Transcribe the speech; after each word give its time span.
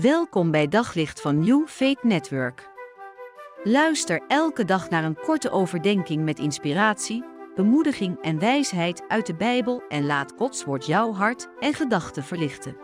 Welkom 0.00 0.50
bij 0.50 0.68
Daglicht 0.68 1.20
van 1.20 1.38
New 1.38 1.66
Faith 1.66 2.02
Network. 2.02 2.70
Luister 3.64 4.22
elke 4.28 4.64
dag 4.64 4.90
naar 4.90 5.04
een 5.04 5.16
korte 5.16 5.50
overdenking 5.50 6.24
met 6.24 6.38
inspiratie, 6.38 7.24
bemoediging 7.54 8.22
en 8.22 8.38
wijsheid 8.38 9.04
uit 9.08 9.26
de 9.26 9.34
Bijbel 9.34 9.82
en 9.88 10.06
laat 10.06 10.32
Gods 10.36 10.64
woord 10.64 10.86
jouw 10.86 11.12
hart 11.12 11.48
en 11.60 11.74
gedachten 11.74 12.22
verlichten. 12.22 12.76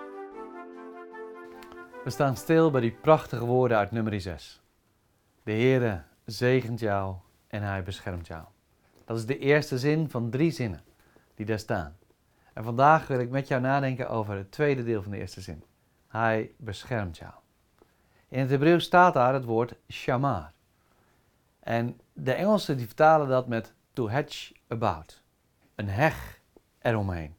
We 2.04 2.10
staan 2.10 2.36
stil 2.36 2.70
bij 2.70 2.80
die 2.80 2.96
prachtige 3.00 3.44
woorden 3.44 3.76
uit 3.76 3.90
nummer 3.90 4.20
6. 4.20 4.60
De 5.42 5.52
Heere 5.52 6.02
zegent 6.24 6.80
jou 6.80 7.14
en 7.48 7.62
hij 7.62 7.82
beschermt 7.82 8.26
jou. 8.26 8.44
Dat 9.04 9.16
is 9.16 9.26
de 9.26 9.38
eerste 9.38 9.78
zin 9.78 10.10
van 10.10 10.30
drie 10.30 10.50
zinnen 10.50 10.82
die 11.34 11.46
daar 11.46 11.58
staan. 11.58 11.96
En 12.52 12.64
vandaag 12.64 13.06
wil 13.06 13.20
ik 13.20 13.30
met 13.30 13.48
jou 13.48 13.60
nadenken 13.60 14.08
over 14.08 14.36
het 14.36 14.52
tweede 14.52 14.84
deel 14.84 15.02
van 15.02 15.12
de 15.12 15.18
eerste 15.18 15.40
zin. 15.40 15.62
Hij 16.10 16.50
beschermt 16.56 17.18
jou. 17.18 17.32
In 18.28 18.40
het 18.40 18.50
Hebreeuws 18.50 18.84
staat 18.84 19.14
daar 19.14 19.34
het 19.34 19.44
woord 19.44 19.74
shamar. 19.88 20.52
En 21.60 22.00
de 22.12 22.32
Engelsen 22.32 22.76
die 22.76 22.86
vertalen 22.86 23.28
dat 23.28 23.48
met 23.48 23.74
to 23.92 24.08
hedge 24.08 24.54
about. 24.68 25.22
Een 25.74 25.88
heg 25.88 26.40
eromheen. 26.78 27.34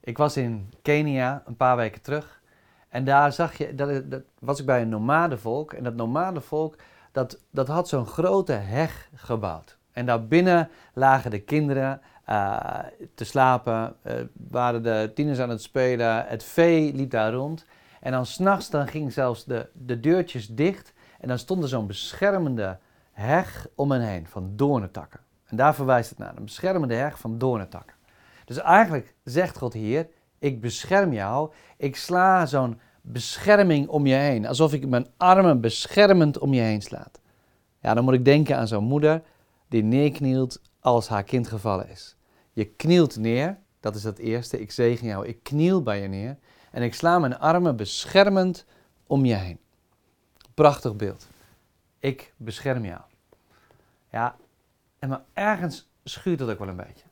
Ik 0.00 0.18
was 0.18 0.36
in 0.36 0.72
Kenia 0.82 1.42
een 1.46 1.56
paar 1.56 1.76
weken 1.76 2.02
terug. 2.02 2.42
En 2.88 3.04
daar 3.04 3.32
zag 3.32 3.56
je, 3.58 3.74
dat, 3.74 4.10
dat 4.10 4.22
was 4.38 4.60
ik 4.60 4.66
bij 4.66 4.82
een 4.82 4.88
nomadenvolk. 4.88 5.72
En 5.72 5.84
dat 5.84 5.94
nomadenvolk, 5.94 6.76
dat, 7.12 7.44
dat 7.50 7.68
had 7.68 7.88
zo'n 7.88 8.06
grote 8.06 8.52
heg 8.52 9.10
gebouwd. 9.14 9.78
En 9.92 10.06
daarbinnen 10.06 10.70
lagen 10.92 11.30
de 11.30 11.40
kinderen 11.40 12.00
uh, 12.30 12.78
te 13.14 13.24
slapen, 13.24 13.96
uh, 14.06 14.12
waren 14.48 14.82
de 14.82 15.10
tieners 15.14 15.38
aan 15.38 15.50
het 15.50 15.62
spelen, 15.62 16.26
het 16.26 16.44
vee 16.44 16.94
liep 16.94 17.10
daar 17.10 17.32
rond. 17.32 17.64
En 18.00 18.12
dan 18.12 18.26
s'nachts 18.26 18.70
dan 18.70 18.88
gingen 18.88 19.12
zelfs 19.12 19.44
de, 19.44 19.68
de 19.72 20.00
deurtjes 20.00 20.48
dicht 20.48 20.92
en 21.20 21.28
dan 21.28 21.38
stond 21.38 21.62
er 21.62 21.68
zo'n 21.68 21.86
beschermende 21.86 22.78
heg 23.12 23.66
om 23.74 23.90
hen 23.90 24.00
heen 24.00 24.26
van 24.26 24.52
doornentakken. 24.56 25.20
En 25.44 25.56
daar 25.56 25.74
verwijst 25.74 26.10
het 26.10 26.18
naar, 26.18 26.36
een 26.36 26.44
beschermende 26.44 26.94
heg 26.94 27.18
van 27.18 27.38
doornentakken. 27.38 27.96
Dus 28.44 28.58
eigenlijk 28.58 29.14
zegt 29.24 29.58
God 29.58 29.72
hier, 29.72 30.08
ik 30.38 30.60
bescherm 30.60 31.12
jou, 31.12 31.52
ik 31.76 31.96
sla 31.96 32.46
zo'n 32.46 32.80
bescherming 33.00 33.88
om 33.88 34.06
je 34.06 34.14
heen, 34.14 34.46
alsof 34.46 34.72
ik 34.72 34.88
mijn 34.88 35.06
armen 35.16 35.60
beschermend 35.60 36.38
om 36.38 36.54
je 36.54 36.60
heen 36.60 36.82
slaat. 36.82 37.20
Ja, 37.80 37.94
dan 37.94 38.04
moet 38.04 38.14
ik 38.14 38.24
denken 38.24 38.56
aan 38.56 38.68
zo'n 38.68 38.84
moeder 38.84 39.22
die 39.68 39.82
neerknielt 39.82 40.60
als 40.80 41.08
haar 41.08 41.24
kind 41.24 41.48
gevallen 41.48 41.88
is. 41.88 42.16
Je 42.56 42.64
knielt 42.64 43.16
neer, 43.16 43.58
dat 43.80 43.94
is 43.94 44.04
het 44.04 44.18
eerste. 44.18 44.60
Ik 44.60 44.70
zegen 44.70 45.06
jou, 45.06 45.26
ik 45.26 45.42
kniel 45.42 45.82
bij 45.82 46.00
je 46.00 46.08
neer. 46.08 46.36
En 46.70 46.82
ik 46.82 46.94
sla 46.94 47.18
mijn 47.18 47.38
armen 47.38 47.76
beschermend 47.76 48.64
om 49.06 49.24
je 49.24 49.34
heen. 49.34 49.58
Prachtig 50.54 50.96
beeld. 50.96 51.28
Ik 51.98 52.32
bescherm 52.36 52.84
jou. 52.84 53.00
Ja, 54.10 54.36
en 54.98 55.08
maar 55.08 55.22
ergens 55.32 55.88
schuurt 56.04 56.38
dat 56.38 56.50
ook 56.50 56.58
wel 56.58 56.68
een 56.68 56.76
beetje. 56.76 57.04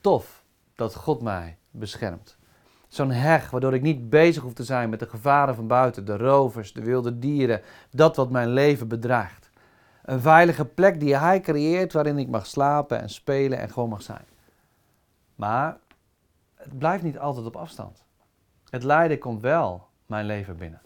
Tof 0.00 0.44
dat 0.74 0.94
God 0.94 1.22
mij 1.22 1.56
beschermt. 1.70 2.36
Zo'n 2.88 3.10
heg 3.10 3.50
waardoor 3.50 3.74
ik 3.74 3.82
niet 3.82 4.10
bezig 4.10 4.42
hoef 4.42 4.52
te 4.52 4.64
zijn 4.64 4.90
met 4.90 4.98
de 4.98 5.08
gevaren 5.08 5.54
van 5.54 5.66
buiten, 5.66 6.04
de 6.04 6.16
rovers, 6.16 6.72
de 6.72 6.82
wilde 6.82 7.18
dieren, 7.18 7.62
dat 7.90 8.16
wat 8.16 8.30
mijn 8.30 8.48
leven 8.48 8.88
bedreigt. 8.88 9.50
Een 10.02 10.20
veilige 10.20 10.64
plek 10.64 11.00
die 11.00 11.16
Hij 11.16 11.40
creëert 11.40 11.92
waarin 11.92 12.18
ik 12.18 12.28
mag 12.28 12.46
slapen 12.46 13.00
en 13.00 13.10
spelen 13.10 13.58
en 13.58 13.70
gewoon 13.70 13.88
mag 13.88 14.02
zijn. 14.02 14.32
Maar 15.34 15.78
het 16.54 16.78
blijft 16.78 17.02
niet 17.02 17.18
altijd 17.18 17.46
op 17.46 17.56
afstand. 17.56 18.04
Het 18.70 18.82
lijden 18.82 19.18
komt 19.18 19.40
wel 19.40 19.88
mijn 20.06 20.26
leven 20.26 20.56
binnen. 20.56 20.82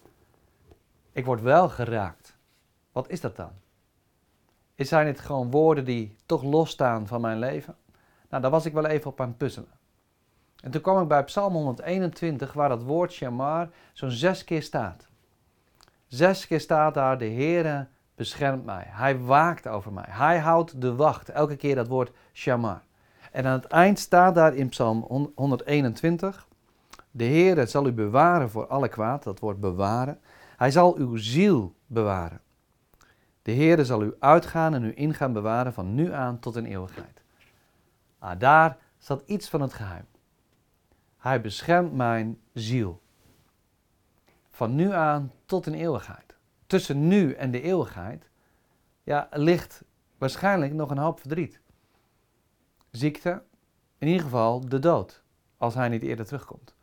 Ik 1.11 1.25
word 1.25 1.41
wel 1.41 1.69
geraakt. 1.69 2.37
Wat 2.91 3.09
is 3.09 3.21
dat 3.21 3.35
dan? 3.35 3.51
Zijn 4.75 5.07
het 5.07 5.19
gewoon 5.19 5.51
woorden 5.51 5.85
die 5.85 6.15
toch 6.25 6.43
losstaan 6.43 7.07
van 7.07 7.21
mijn 7.21 7.39
leven? 7.39 7.75
Nou, 8.29 8.41
daar 8.41 8.51
was 8.51 8.65
ik 8.65 8.73
wel 8.73 8.85
even 8.85 9.11
op 9.11 9.21
aan 9.21 9.27
het 9.27 9.37
puzzelen. 9.37 9.79
En 10.63 10.71
toen 10.71 10.81
kwam 10.81 11.01
ik 11.01 11.07
bij 11.07 11.23
Psalm 11.23 11.53
121, 11.53 12.53
waar 12.53 12.69
dat 12.69 12.83
woord 12.83 13.11
shamar 13.11 13.69
zo'n 13.93 14.11
zes 14.11 14.43
keer 14.43 14.63
staat. 14.63 15.07
Zes 16.07 16.47
keer 16.47 16.59
staat 16.59 16.93
daar, 16.93 17.17
de 17.17 17.29
Heere 17.29 17.87
beschermt 18.15 18.65
mij. 18.65 18.83
Hij 18.87 19.19
waakt 19.19 19.67
over 19.67 19.93
mij. 19.93 20.05
Hij 20.07 20.39
houdt 20.39 20.81
de 20.81 20.95
wacht. 20.95 21.29
Elke 21.29 21.55
keer 21.55 21.75
dat 21.75 21.87
woord 21.87 22.11
shamar. 22.33 22.81
En 23.31 23.45
aan 23.45 23.59
het 23.59 23.65
eind 23.65 23.99
staat 23.99 24.35
daar 24.35 24.55
in 24.55 24.69
Psalm 24.69 25.31
121: 25.35 26.47
De 27.11 27.23
Heer 27.23 27.67
zal 27.67 27.87
u 27.87 27.91
bewaren 27.91 28.49
voor 28.49 28.67
alle 28.67 28.89
kwaad, 28.89 29.23
dat 29.23 29.39
woord 29.39 29.59
bewaren. 29.59 30.19
Hij 30.57 30.71
zal 30.71 30.97
uw 30.97 31.15
ziel 31.15 31.75
bewaren. 31.85 32.41
De 33.41 33.51
Heer 33.51 33.85
zal 33.85 34.03
u 34.03 34.13
uitgaan 34.19 34.73
en 34.73 34.83
u 34.83 34.91
ingaan 34.95 35.33
bewaren 35.33 35.73
van 35.73 35.95
nu 35.95 36.13
aan 36.13 36.39
tot 36.39 36.55
in 36.55 36.65
eeuwigheid. 36.65 37.21
Ah, 38.19 38.39
daar 38.39 38.77
zat 38.97 39.23
iets 39.25 39.49
van 39.49 39.61
het 39.61 39.73
geheim. 39.73 40.05
Hij 41.17 41.41
beschermt 41.41 41.93
mijn 41.93 42.39
ziel. 42.53 43.01
Van 44.49 44.75
nu 44.75 44.91
aan 44.91 45.31
tot 45.45 45.67
in 45.67 45.73
eeuwigheid. 45.73 46.35
Tussen 46.67 47.07
nu 47.07 47.33
en 47.33 47.51
de 47.51 47.61
eeuwigheid 47.61 48.29
ja, 49.03 49.27
ligt 49.31 49.83
waarschijnlijk 50.17 50.73
nog 50.73 50.89
een 50.89 50.97
hoop 50.97 51.19
verdriet 51.19 51.61
ziekte, 52.91 53.41
in 53.97 54.07
ieder 54.07 54.23
geval 54.23 54.69
de 54.69 54.79
dood, 54.79 55.23
als 55.57 55.73
hij 55.73 55.89
niet 55.89 56.01
eerder 56.01 56.25
terugkomt. 56.25 56.73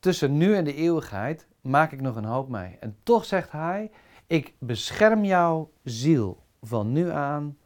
Tussen 0.00 0.36
nu 0.36 0.54
en 0.54 0.64
de 0.64 0.74
eeuwigheid 0.74 1.46
maak 1.60 1.92
ik 1.92 2.00
nog 2.00 2.16
een 2.16 2.24
hoop 2.24 2.48
mee. 2.48 2.76
En 2.80 2.96
toch 3.02 3.24
zegt 3.24 3.52
hij, 3.52 3.90
ik 4.26 4.54
bescherm 4.58 5.24
jouw 5.24 5.70
ziel 5.82 6.42
van 6.62 6.92
nu 6.92 7.10
aan 7.10 7.56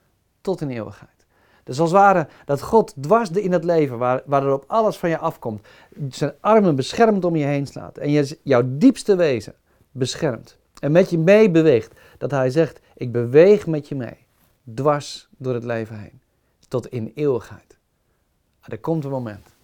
tot 0.41 0.61
in 0.61 0.71
eeuwigheid. 0.71 1.27
Dus 1.65 1.81
als 1.81 1.91
het 1.91 1.99
ware 1.99 2.29
dat 2.45 2.63
God 2.63 2.95
dwars 3.01 3.31
in 3.31 3.53
het 3.53 3.65
leven, 3.65 3.99
waar, 3.99 4.23
waar 4.27 4.45
er 4.45 4.53
op 4.53 4.65
alles 4.67 4.97
van 4.97 5.09
je 5.09 5.19
afkomt, 5.19 5.67
zijn 6.09 6.33
armen 6.41 6.77
beschermd 6.77 7.25
om 7.25 7.37
je 7.37 7.45
heen 7.45 7.67
slaat. 7.67 7.99
En 7.99 8.11
je, 8.11 8.39
jouw 8.43 8.63
diepste 8.67 9.17
wezen 9.17 9.55
beschermt. 9.91 10.59
En 10.81 10.93
met 10.93 11.11
je 11.11 11.19
mee 11.19 11.51
beweegt. 11.51 11.93
Dat 12.19 12.31
hij 12.31 12.51
zegt, 12.51 12.81
ik 12.95 13.13
beweeg 13.13 13.67
met 13.67 13.89
je 13.89 13.95
mee. 13.95 14.27
Dwars 14.75 15.29
door 15.37 15.55
het 15.55 15.65
leven 15.65 15.99
heen. 15.99 16.21
Tot 16.69 16.87
in 16.87 17.13
eeuwigheid. 17.15 17.79
Er 18.61 18.79
komt 18.79 19.05
een 19.05 19.11
moment 19.11 19.57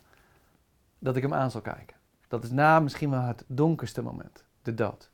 dat 0.99 1.17
ik 1.17 1.23
hem 1.23 1.35
aan 1.35 1.51
zal 1.51 1.61
kijken. 1.61 1.97
Dat 2.29 2.45
is 2.45 2.51
na 2.51 2.81
misschien 2.81 3.11
wel 3.11 3.23
het 3.23 3.45
donkerste 3.47 4.03
moment, 4.03 4.45
de 4.63 4.75
dood. 4.75 5.11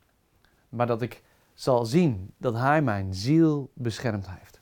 Maar 0.69 0.87
dat 0.87 1.01
ik 1.01 1.23
zal 1.53 1.85
zien 1.85 2.33
dat 2.37 2.53
hij 2.53 2.81
mijn 2.81 3.13
ziel 3.13 3.71
beschermd 3.73 4.29
heeft. 4.29 4.59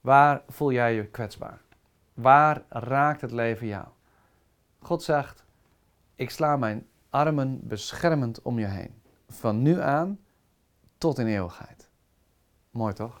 Waar 0.00 0.42
voel 0.48 0.72
jij 0.72 0.94
je 0.94 1.06
kwetsbaar? 1.06 1.60
Waar 2.14 2.62
raakt 2.68 3.20
het 3.20 3.30
leven 3.30 3.66
jou? 3.66 3.86
God 4.78 5.02
zegt: 5.02 5.44
Ik 6.14 6.30
sla 6.30 6.56
mijn 6.56 6.86
armen 7.10 7.60
beschermend 7.62 8.42
om 8.42 8.58
je 8.58 8.66
heen. 8.66 9.02
Van 9.28 9.62
nu 9.62 9.80
aan 9.80 10.18
tot 10.98 11.18
in 11.18 11.26
eeuwigheid. 11.26 11.88
Mooi 12.70 12.94
toch? 12.94 13.20